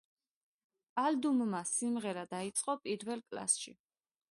პალდუმმა 0.99 1.59
სიმღერა 1.73 2.25
დაიწყო 2.33 2.77
პირველ 2.87 3.25
კლასში. 3.31 3.79